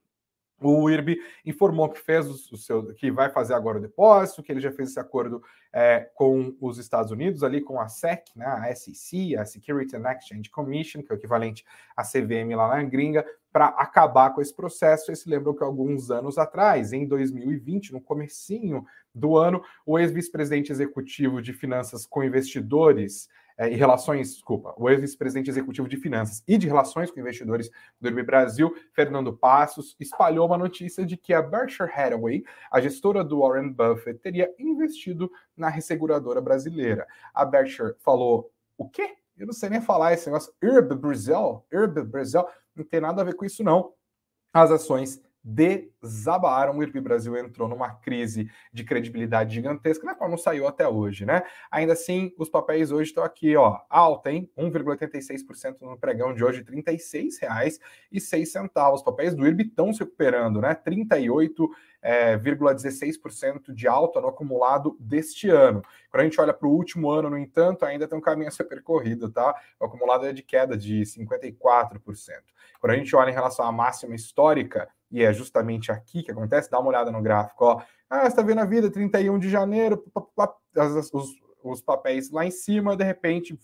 [0.62, 4.60] O IRB informou que fez o seu, que vai fazer agora o depósito, que ele
[4.60, 8.74] já fez esse acordo é, com os Estados Unidos, ali com a SEC, né, a
[8.74, 11.64] SEC, a Security and Exchange Commission, que é o equivalente
[11.96, 15.06] à CVM lá na gringa, para acabar com esse processo.
[15.06, 20.72] Vocês se lembram que alguns anos atrás, em 2020, no comecinho do ano, o ex-vice-presidente
[20.72, 23.28] executivo de finanças com investidores
[23.62, 27.70] é, e relações, desculpa, o ex-vice-presidente executivo de finanças e de relações com investidores
[28.00, 33.22] do IRB Brasil, Fernando Passos, espalhou uma notícia de que a Berkshire Hathaway, a gestora
[33.22, 37.06] do Warren Buffett, teria investido na resseguradora brasileira.
[37.32, 39.14] A Berkshire falou: o quê?
[39.38, 40.52] Eu não sei nem falar esse negócio.
[40.60, 41.64] IRB Brasil?
[41.72, 42.44] IRB Brasil?
[42.74, 43.92] Não tem nada a ver com isso, não.
[44.52, 46.78] As ações desabaram.
[46.78, 51.26] O IRB Brasil entrou numa crise de credibilidade gigantesca, na qual não saiu até hoje,
[51.26, 51.42] né?
[51.70, 54.48] Ainda assim, os papéis hoje estão aqui, ó, alta, hein?
[54.56, 58.94] 1,86% no pregão de hoje, R$ 36,06.
[58.94, 60.74] Os papéis do IRB estão se recuperando, né?
[60.74, 65.82] 38,16% é, de alta no acumulado deste ano.
[66.10, 68.52] Quando a gente olha para o último ano, no entanto, ainda tem um caminho a
[68.52, 69.54] ser percorrido, tá?
[69.80, 72.00] O acumulado é de queda de 54%.
[72.80, 76.70] Quando a gente olha em relação à máxima histórica, e é justamente aqui que acontece,
[76.70, 77.82] dá uma olhada no gráfico, ó.
[78.08, 80.02] Ah, está vendo a vida, 31 de janeiro,
[81.12, 81.28] os,
[81.62, 83.58] os papéis lá em cima, de repente,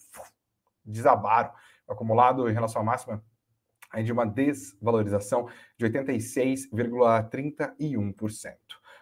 [0.85, 1.51] desabaram.
[1.87, 3.25] O acumulado em relação à máxima
[3.95, 8.57] é de uma desvalorização de 86,31%.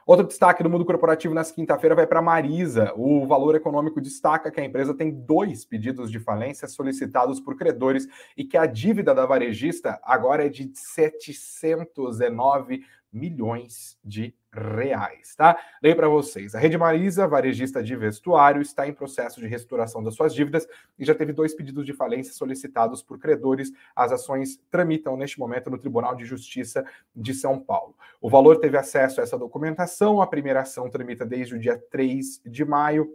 [0.07, 2.93] Outro destaque do mundo corporativo nessa quinta-feira vai para a Marisa.
[2.95, 8.07] O Valor Econômico destaca que a empresa tem dois pedidos de falência solicitados por credores
[8.37, 12.85] e que a dívida da varejista agora é de 709
[13.17, 15.59] milhões de reais, tá?
[15.83, 16.55] Leio para vocês.
[16.55, 20.67] A Rede Marisa, varejista de vestuário, está em processo de restauração das suas dívidas
[20.99, 23.73] e já teve dois pedidos de falência solicitados por credores.
[23.95, 27.95] As ações tramitam neste momento no Tribunal de Justiça de São Paulo.
[28.21, 30.21] O valor teve acesso a essa documentação.
[30.21, 33.11] A primeira ação tramita desde o dia 3 de maio.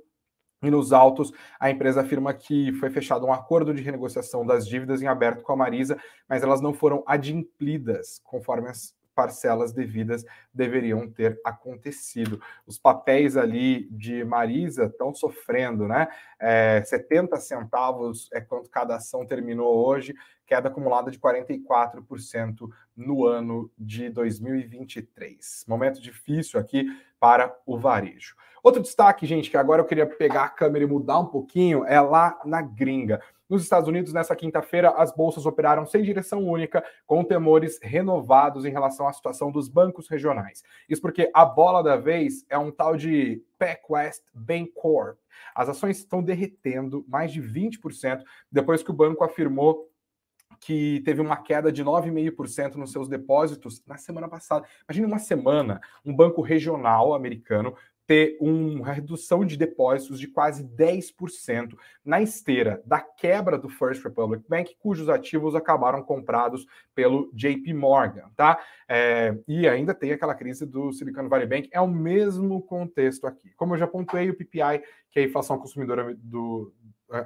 [0.63, 5.01] E nos autos, a empresa afirma que foi fechado um acordo de renegociação das dívidas
[5.01, 5.97] em aberto com a Marisa,
[6.29, 12.41] mas elas não foram adimplidas, conforme as parcelas devidas deveriam ter acontecido.
[12.65, 16.07] Os papéis ali de Marisa estão sofrendo, né?
[16.39, 20.15] É, 70 centavos é quanto cada ação terminou hoje,
[20.47, 25.65] queda acumulada de 44% no ano de 2023.
[25.67, 26.87] Momento difícil aqui
[27.19, 28.35] para o varejo.
[28.63, 32.01] Outro destaque, gente, que agora eu queria pegar a câmera e mudar um pouquinho, é
[32.01, 33.21] lá na gringa.
[33.51, 38.71] Nos Estados Unidos, nessa quinta-feira, as bolsas operaram sem direção única, com temores renovados em
[38.71, 40.63] relação à situação dos bancos regionais.
[40.87, 45.19] Isso porque a bola da vez é um tal de PacWest Bancorp.
[45.53, 49.91] As ações estão derretendo mais de 20% depois que o banco afirmou
[50.61, 54.65] que teve uma queda de 9,5% nos seus depósitos na semana passada.
[54.87, 57.75] Imagine uma semana, um banco regional americano
[58.07, 64.43] ter uma redução de depósitos de quase 10% na esteira da quebra do First Republic
[64.49, 68.59] Bank, cujos ativos acabaram comprados pelo JP Morgan, tá?
[68.87, 73.51] É, e ainda tem aquela crise do Silicon Valley Bank, é o mesmo contexto aqui.
[73.55, 76.73] Como eu já pontuei, o PPI, que é a inflação consumidora do,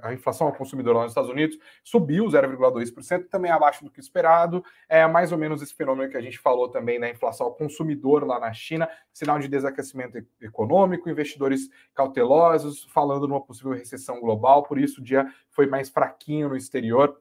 [0.02, 4.64] a inflação ao consumidor lá nos Estados Unidos subiu 0,2%, também abaixo do que esperado.
[4.90, 8.26] É mais ou menos esse fenômeno que a gente falou também na inflação ao consumidor
[8.26, 14.80] lá na China, sinal de desaquecimento econômico, investidores cautelosos, falando numa possível recessão global, por
[14.80, 17.20] isso o dia foi mais fraquinho no exterior.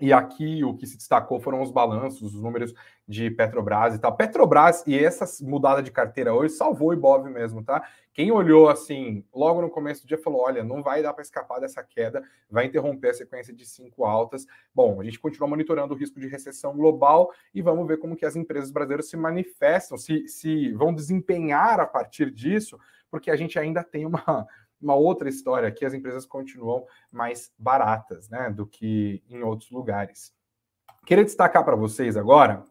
[0.00, 2.74] E aqui o que se destacou foram os balanços, os números
[3.06, 4.16] de Petrobras e tal.
[4.16, 7.86] Petrobras e essa mudada de carteira hoje salvou o Ibov mesmo, tá?
[8.12, 11.60] Quem olhou assim, logo no começo do dia, falou: olha, não vai dar para escapar
[11.60, 14.46] dessa queda, vai interromper a sequência de cinco altas.
[14.74, 18.26] Bom, a gente continua monitorando o risco de recessão global e vamos ver como que
[18.26, 22.78] as empresas brasileiras se manifestam, se, se vão desempenhar a partir disso,
[23.10, 24.46] porque a gente ainda tem uma
[24.84, 30.32] uma outra história que as empresas continuam mais baratas né, do que em outros lugares.
[31.06, 32.64] Queria destacar para vocês agora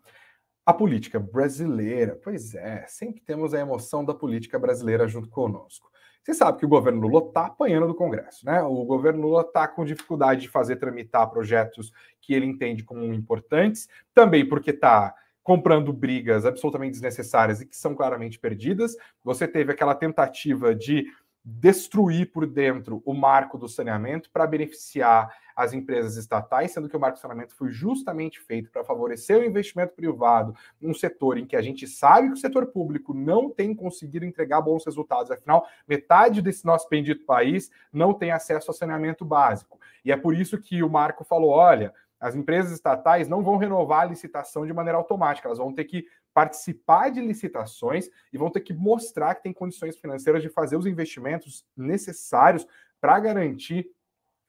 [0.65, 2.19] a política brasileira.
[2.23, 5.91] Pois é, sempre temos a emoção da política brasileira junto conosco.
[6.23, 8.61] Você sabe que o governo Lula está apanhando do Congresso, né?
[8.61, 13.89] O governo Lula está com dificuldade de fazer tramitar projetos que ele entende como importantes,
[14.13, 18.95] também porque está comprando brigas absolutamente desnecessárias e que são claramente perdidas.
[19.21, 21.05] Você teve aquela tentativa de
[21.43, 26.99] destruir por dentro o marco do saneamento para beneficiar as empresas estatais, sendo que o
[26.99, 31.55] marco do saneamento foi justamente feito para favorecer o investimento privado num setor em que
[31.55, 36.41] a gente sabe que o setor público não tem conseguido entregar bons resultados, afinal, metade
[36.41, 39.79] desse nosso bendito país não tem acesso ao saneamento básico.
[40.03, 44.03] E é por isso que o marco falou: olha, as empresas estatais não vão renovar
[44.03, 48.61] a licitação de maneira automática, elas vão ter que participar de licitações e vão ter
[48.61, 52.65] que mostrar que tem condições financeiras de fazer os investimentos necessários
[52.99, 53.89] para garantir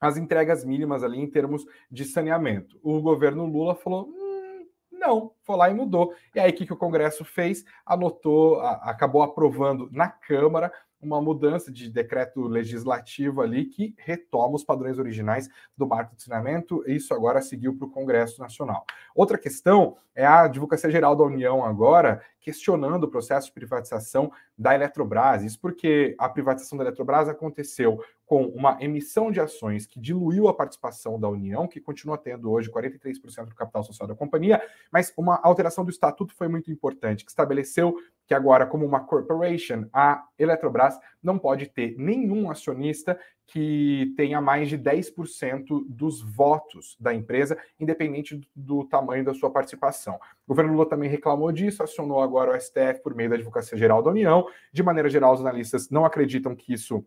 [0.00, 2.78] as entregas mínimas ali em termos de saneamento.
[2.82, 6.14] O governo Lula falou: hum, não, foi lá e mudou.
[6.34, 7.64] E aí, o que, que o Congresso fez?
[7.84, 10.72] Anotou, a, acabou aprovando na Câmara
[11.04, 16.82] uma mudança de decreto legislativo ali que retoma os padrões originais do marco de saneamento.
[16.86, 18.84] Isso agora seguiu para o Congresso Nacional.
[19.14, 24.74] Outra questão é a Advocacia Geral da União agora questionando o processo de privatização da
[24.74, 25.42] Eletrobras.
[25.42, 30.54] Isso porque a privatização da Eletrobras aconteceu com uma emissão de ações que diluiu a
[30.54, 34.62] participação da União, que continua tendo hoje 43% do capital social da companhia,
[34.92, 39.86] mas uma alteração do estatuto foi muito importante, que estabeleceu que agora, como uma corporation,
[39.92, 47.12] a Eletrobras não pode ter nenhum acionista que tenha mais de 10% dos votos da
[47.12, 50.14] empresa, independente do tamanho da sua participação.
[50.46, 54.02] O governo Lula também reclamou disso, acionou agora o STF por meio da Advocacia Geral
[54.02, 54.46] da União.
[54.72, 57.04] De maneira geral, os analistas não acreditam que isso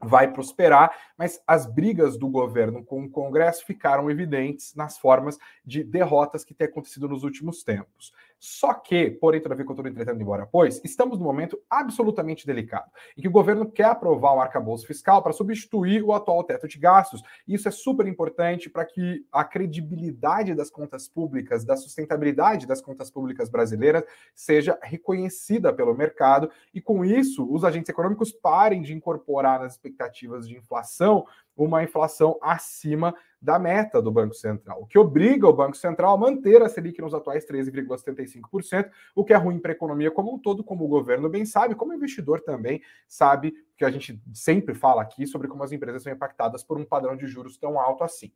[0.00, 5.82] vai prosperar, mas as brigas do governo com o Congresso ficaram evidentes nas formas de
[5.82, 8.12] derrotas que têm acontecido nos últimos tempos.
[8.48, 13.26] Só que, porém, todavia estou entretendo embora, pois estamos num momento absolutamente delicado, em que
[13.26, 17.24] o governo quer aprovar o arcabouço fiscal para substituir o atual teto de gastos.
[17.48, 23.10] Isso é super importante para que a credibilidade das contas públicas, da sustentabilidade das contas
[23.10, 29.58] públicas brasileiras seja reconhecida pelo mercado e, com isso, os agentes econômicos parem de incorporar
[29.58, 31.26] nas expectativas de inflação
[31.56, 36.18] uma inflação acima da meta do Banco Central, o que obriga o Banco Central a
[36.18, 40.38] manter a Selic nos atuais 13,75%, o que é ruim para a economia como um
[40.38, 44.74] todo, como o governo bem sabe, como o investidor também sabe, que a gente sempre
[44.74, 48.02] fala aqui sobre como as empresas são impactadas por um padrão de juros tão alto
[48.02, 48.32] assim.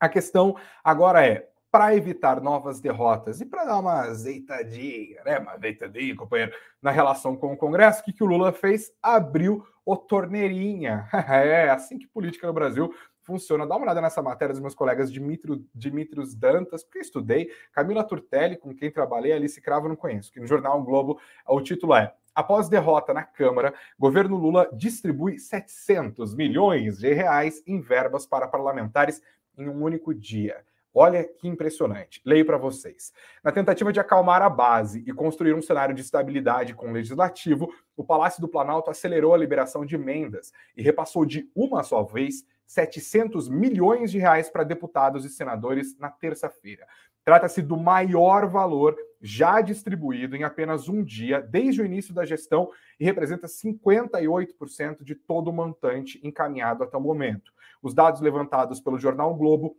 [0.00, 5.52] A questão agora é, para evitar novas derrotas e para dar uma azeitadinha, né, uma
[5.52, 6.52] azeitadinha, companheiro,
[6.82, 8.92] na relação com o Congresso, o que, que o Lula fez?
[9.02, 11.08] Abriu o torneirinha.
[11.30, 13.66] é assim que política no Brasil funciona.
[13.66, 18.04] Dá uma olhada nessa matéria dos meus colegas Dimitro, Dimitrios Dantas, porque eu estudei, Camila
[18.04, 21.18] Turtelli, com quem trabalhei, Alice Cravo não conheço, que no jornal o Globo
[21.48, 27.80] o título é Após derrota na Câmara, governo Lula distribui 700 milhões de reais em
[27.80, 29.22] verbas para parlamentares
[29.56, 30.62] em um único dia.
[30.94, 32.20] Olha que impressionante.
[32.24, 33.12] Leio para vocês.
[33.42, 37.72] Na tentativa de acalmar a base e construir um cenário de estabilidade com o legislativo,
[37.96, 42.44] o Palácio do Planalto acelerou a liberação de emendas e repassou de uma só vez
[42.66, 46.86] 700 milhões de reais para deputados e senadores na terça-feira.
[47.24, 52.70] Trata-se do maior valor já distribuído em apenas um dia desde o início da gestão
[52.98, 57.52] e representa 58% de todo o montante encaminhado até o momento.
[57.80, 59.76] Os dados levantados pelo jornal Globo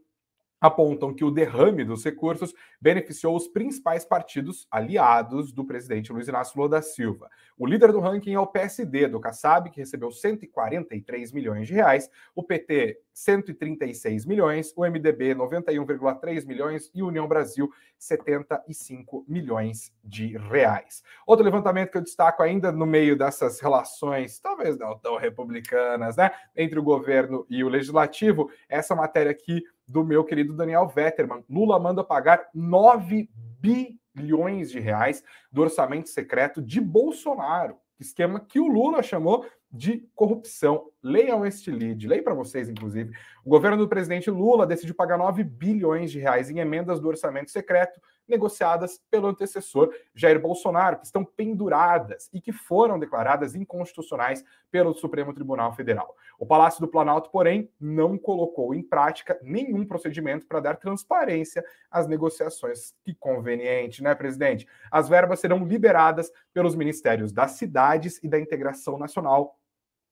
[0.63, 6.57] apontam que o derrame dos recursos beneficiou os principais partidos aliados do presidente Luiz Inácio
[6.57, 7.29] Lula da Silva.
[7.57, 12.09] O líder do ranking é o PSD do Kassab, que recebeu 143 milhões de reais,
[12.33, 21.03] o PT 136 milhões, o MDB 91,3 milhões e União Brasil 75 milhões de reais.
[21.27, 26.31] Outro levantamento que eu destaco ainda no meio dessas relações, talvez não tão republicanas, né,
[26.55, 29.61] entre o governo e o legislativo, essa matéria aqui
[29.93, 31.43] do meu querido Daniel Vetterman.
[31.47, 33.29] Lula manda pagar 9
[33.61, 37.77] bilhões de reais do orçamento secreto de Bolsonaro.
[37.99, 40.91] Esquema que o Lula chamou de corrupção.
[41.01, 43.11] Leiam este lead, leio para vocês, inclusive.
[43.43, 47.49] O governo do presidente Lula decidiu pagar 9 bilhões de reais em emendas do orçamento
[47.49, 54.93] secreto negociadas pelo antecessor Jair Bolsonaro, que estão penduradas e que foram declaradas inconstitucionais pelo
[54.93, 56.15] Supremo Tribunal Federal.
[56.39, 62.07] O Palácio do Planalto, porém, não colocou em prática nenhum procedimento para dar transparência às
[62.07, 62.93] negociações.
[63.03, 64.67] Que conveniente, né, presidente?
[64.91, 69.57] As verbas serão liberadas pelos ministérios das cidades e da integração nacional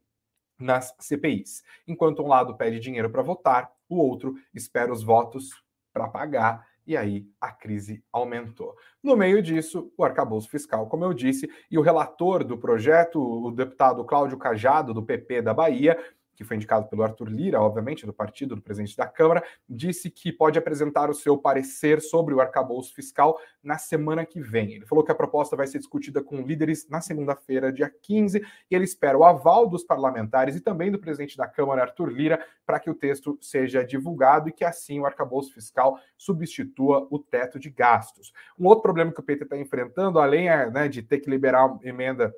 [0.58, 1.62] nas CPIs.
[1.86, 5.50] Enquanto um lado pede dinheiro para votar, o outro espera os votos
[5.92, 8.74] para pagar e aí a crise aumentou.
[9.02, 13.50] No meio disso, o arcabouço fiscal, como eu disse, e o relator do projeto, o
[13.50, 15.98] deputado Cláudio Cajado, do PP da Bahia,
[16.34, 20.32] que foi indicado pelo Arthur Lira, obviamente, do partido do presidente da Câmara, disse que
[20.32, 24.72] pode apresentar o seu parecer sobre o arcabouço fiscal na semana que vem.
[24.72, 28.74] Ele falou que a proposta vai ser discutida com líderes na segunda-feira, dia 15, e
[28.74, 32.80] ele espera o aval dos parlamentares e também do presidente da Câmara, Arthur Lira, para
[32.80, 37.70] que o texto seja divulgado e que assim o arcabouço fiscal substitua o teto de
[37.70, 38.32] gastos.
[38.58, 42.34] Um outro problema que o PT está enfrentando, além né, de ter que liberar emenda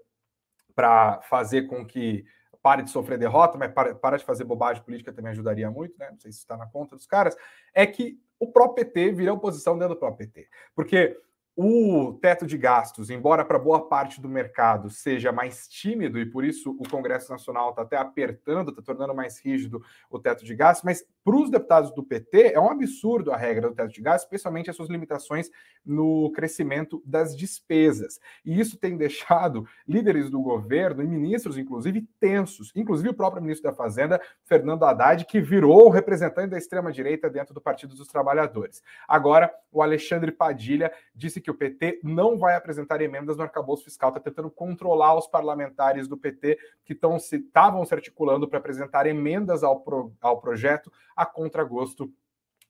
[0.74, 2.24] para fazer com que
[2.66, 6.10] pare de sofrer derrota, mas para, para de fazer bobagem política também ajudaria muito, né?
[6.10, 7.36] Não sei se está na conta dos caras,
[7.72, 10.48] é que o próprio PT vira oposição dentro do próprio PT.
[10.74, 11.16] Porque
[11.54, 16.44] o teto de gastos, embora para boa parte do mercado seja mais tímido e por
[16.44, 20.84] isso o Congresso Nacional está até apertando, está tornando mais rígido o teto de gastos,
[20.84, 24.26] mas para os deputados do PT é um absurdo a regra do teto de gastos,
[24.26, 25.50] especialmente as suas limitações
[25.84, 28.20] no crescimento das despesas.
[28.44, 33.70] E isso tem deixado líderes do governo e ministros, inclusive, tensos, inclusive o próprio ministro
[33.70, 38.82] da Fazenda, Fernando Haddad, que virou o representante da extrema-direita dentro do Partido dos Trabalhadores.
[39.08, 43.84] Agora, o Alexandre Padilha disse que que o PT não vai apresentar emendas no arcabouço
[43.84, 49.06] fiscal, está tentando controlar os parlamentares do PT que estavam se, se articulando para apresentar
[49.06, 52.12] emendas ao, pro, ao projeto a contragosto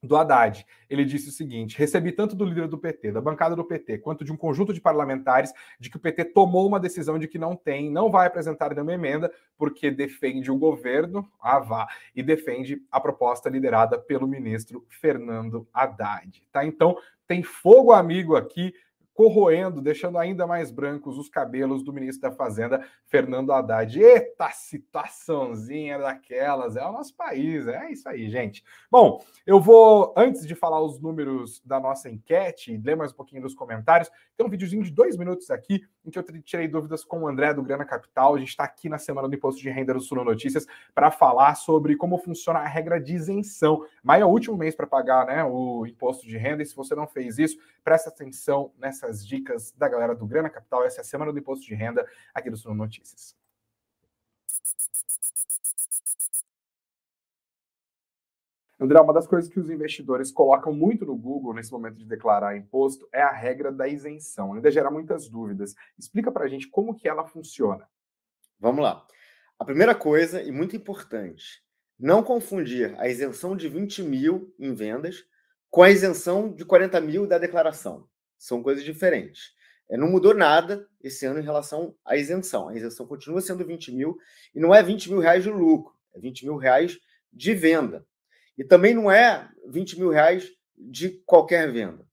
[0.02, 0.64] do Haddad.
[0.88, 4.24] Ele disse o seguinte: recebi tanto do líder do PT, da bancada do PT, quanto
[4.24, 7.56] de um conjunto de parlamentares de que o PT tomou uma decisão de que não
[7.56, 13.00] tem, não vai apresentar nenhuma emenda, porque defende o governo, ah, vá, e defende a
[13.00, 16.42] proposta liderada pelo ministro Fernando Haddad.
[16.52, 16.64] Tá?
[16.64, 18.72] Então, tem fogo amigo aqui
[19.16, 23.98] corroendo, deixando ainda mais brancos os cabelos do ministro da Fazenda, Fernando Haddad.
[23.98, 28.62] Eita situaçãozinha daquelas, é o nosso país, é isso aí, gente.
[28.90, 33.40] Bom, eu vou, antes de falar os números da nossa enquete, ler mais um pouquinho
[33.40, 37.22] dos comentários, tem um videozinho de dois minutos aqui, em que eu tirei dúvidas com
[37.22, 38.34] o André do Grana Capital.
[38.34, 41.54] A gente está aqui na semana do Imposto de Renda do Sul Notícias para falar
[41.54, 43.84] sobre como funciona a regra de isenção.
[44.02, 46.94] Maio é o último mês para pagar né, o imposto de renda, e se você
[46.94, 47.56] não fez isso,
[47.86, 50.84] presta atenção nessa essas dicas da galera do Grana Capital.
[50.84, 53.36] Essa é a semana do imposto de renda aqui do Suno Notícias.
[58.80, 62.56] André, uma das coisas que os investidores colocam muito no Google nesse momento de declarar
[62.56, 64.54] imposto é a regra da isenção.
[64.54, 65.76] Ainda gera muitas dúvidas.
[65.96, 67.88] Explica para a gente como que ela funciona.
[68.58, 69.06] Vamos lá.
[69.60, 71.62] A primeira coisa, e muito importante,
[71.96, 75.24] não confundir a isenção de 20 mil em vendas
[75.70, 78.08] com a isenção de 40 mil da declaração.
[78.38, 79.54] São coisas diferentes.
[79.88, 82.68] É, não mudou nada esse ano em relação à isenção.
[82.68, 84.18] A isenção continua sendo 20 mil
[84.54, 86.98] e não é 20 mil reais de lucro, é 20 mil reais
[87.32, 88.04] de venda.
[88.58, 92.06] E também não é 20 mil reais de qualquer venda.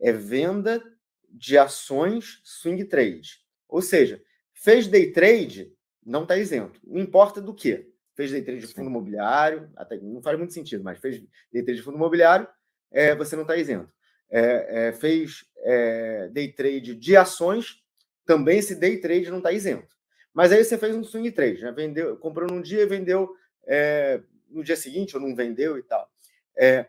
[0.00, 0.82] É venda
[1.30, 3.40] de ações swing trade.
[3.68, 5.72] Ou seja, fez day trade,
[6.04, 6.80] não está isento.
[6.84, 7.90] Não importa do que.
[8.14, 11.20] Fez day trade de fundo imobiliário, até não faz muito sentido, mas fez
[11.52, 12.46] day trade de fundo imobiliário,
[12.94, 13.92] é, você não está isento
[14.30, 17.82] é, é, fez é, day trade de ações,
[18.26, 19.94] também esse day trade não está isento.
[20.32, 21.70] Mas aí você fez um swing trade, né?
[21.70, 23.32] vendeu, comprou num dia e vendeu
[23.64, 24.20] é,
[24.50, 26.10] no dia seguinte, ou não vendeu e tal.
[26.56, 26.86] É,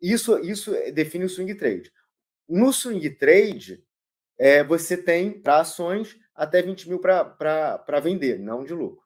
[0.00, 1.92] isso, isso define o swing trade.
[2.48, 3.82] No swing trade,
[4.68, 9.02] você tem para ações até 20 mil para vender, não de lucro.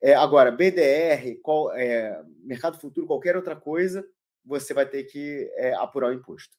[0.00, 4.06] É, agora, BDR, qual, é, mercado futuro, qualquer outra coisa,
[4.48, 6.56] você vai ter que é, apurar o imposto.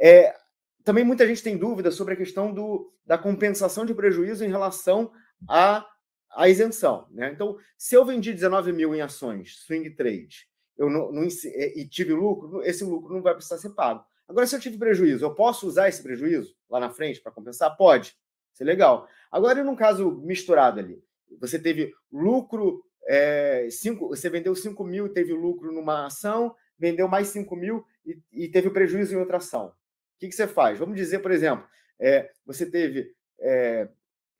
[0.00, 0.34] É,
[0.82, 5.12] também muita gente tem dúvida sobre a questão do, da compensação de prejuízo em relação
[5.48, 5.86] à,
[6.32, 7.06] à isenção.
[7.10, 7.30] Né?
[7.32, 11.86] Então, se eu vendi 19 mil em ações, swing trade, eu não, não, é, e
[11.88, 14.04] tive lucro, esse lucro não vai precisar ser pago.
[14.26, 17.76] Agora, se eu tive prejuízo, eu posso usar esse prejuízo lá na frente para compensar?
[17.76, 18.16] Pode.
[18.52, 19.06] Isso é legal.
[19.30, 21.02] Agora, num caso misturado ali,
[21.38, 27.06] você teve lucro, é, cinco, você vendeu 5 mil e teve lucro numa ação, vendeu
[27.06, 29.72] mais 5 mil e, e teve prejuízo em outra ação
[30.20, 30.78] que, que você faz?
[30.78, 31.66] Vamos dizer, por exemplo,
[31.98, 33.88] é, você teve é,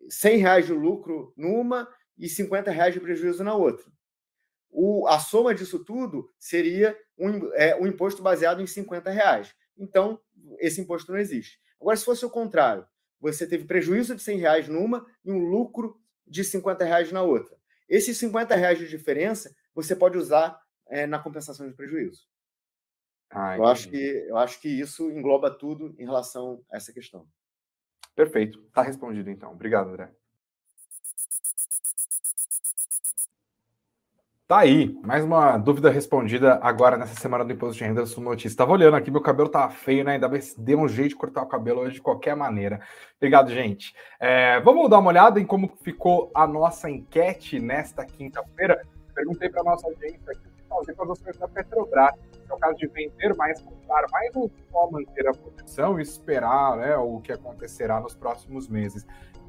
[0.08, 1.88] 100 reais de lucro numa
[2.18, 3.90] e 50 reais de prejuízo na outra.
[4.70, 9.54] O, a soma disso tudo seria um, é, um imposto baseado em 50 reais.
[9.76, 10.20] Então,
[10.58, 11.58] esse imposto não existe.
[11.80, 12.86] Agora, se fosse o contrário,
[13.18, 17.56] você teve prejuízo de 100 reais numa e um lucro de 50 reais na outra.
[17.88, 20.60] Esses 50 reais de diferença você pode usar
[20.90, 22.26] é, na compensação de prejuízo.
[23.30, 27.24] Ah, eu, acho que, eu acho que isso engloba tudo em relação a essa questão.
[28.14, 28.58] Perfeito.
[28.66, 29.52] Está respondido, então.
[29.52, 30.10] Obrigado, André.
[34.48, 38.48] Tá aí, mais uma dúvida respondida agora nessa semana do Imposto de Renda do Notícia.
[38.48, 40.14] Estava olhando aqui, meu cabelo tá feio, né?
[40.14, 42.80] Ainda bem que deu um jeito de cortar o cabelo hoje de qualquer maneira.
[43.16, 43.94] Obrigado, gente.
[44.18, 48.84] É, vamos dar uma olhada em como ficou a nossa enquete nesta quinta-feira.
[49.14, 52.14] Perguntei para nossa audiência aqui fazer com as ações da Petrobras
[52.48, 56.76] é o caso de vender mais, comprar mais ou só manter a posição e esperar
[56.76, 59.06] né, o que acontecerá nos próximos meses.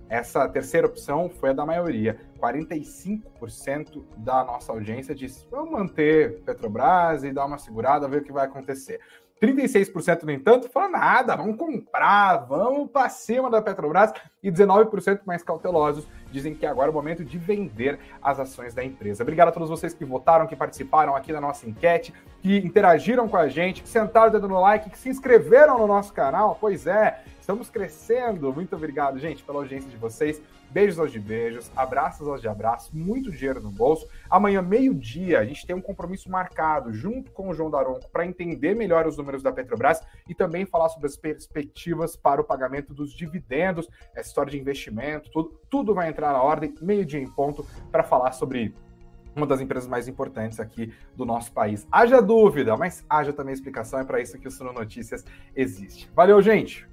[0.10, 2.20] Essa terceira opção foi a da maioria.
[2.38, 8.32] 45% da nossa audiência disse: vamos manter Petrobras e dar uma segurada, ver o que
[8.32, 9.00] vai acontecer.
[9.42, 14.14] 36%, no entanto, falaram nada, vamos comprar, vamos para cima da Petrobras.
[14.44, 18.84] E 19% mais cautelosos dizem que agora é o momento de vender as ações da
[18.84, 19.22] empresa.
[19.22, 22.12] Obrigado a todos vocês que votaram, que participaram aqui da nossa enquete,
[22.42, 25.86] que interagiram com a gente, que sentaram o dedo no like, que se inscreveram no
[25.86, 26.58] nosso canal.
[26.60, 28.52] Pois é, estamos crescendo.
[28.52, 30.42] Muito obrigado, gente, pela audiência de vocês.
[30.72, 34.08] Beijos aos de beijos, abraços aos de abraços, muito dinheiro no bolso.
[34.30, 38.74] Amanhã, meio-dia, a gente tem um compromisso marcado junto com o João Daronco para entender
[38.74, 43.12] melhor os números da Petrobras e também falar sobre as perspectivas para o pagamento dos
[43.12, 48.04] dividendos, essa história de investimento, tudo, tudo vai entrar na ordem, meio-dia em ponto, para
[48.04, 48.74] falar sobre
[49.36, 51.88] uma das empresas mais importantes aqui do nosso país.
[51.92, 55.24] Haja dúvida, mas haja também explicação, é para isso que o Suno Notícias
[55.56, 56.10] existe.
[56.14, 56.90] Valeu, gente!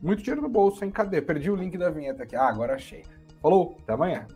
[0.00, 0.90] Muito dinheiro no bolso, hein?
[0.90, 1.22] Cadê?
[1.22, 2.36] Perdi o link da vinheta aqui.
[2.36, 3.04] Ah, agora achei.
[3.40, 4.26] Falou, até amanhã.